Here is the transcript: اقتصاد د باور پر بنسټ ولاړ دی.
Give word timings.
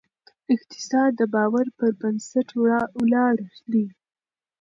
اقتصاد 0.55 1.11
د 1.19 1.21
باور 1.33 1.65
پر 1.77 1.91
بنسټ 1.99 2.47
ولاړ 3.01 3.35
دی. 3.71 3.85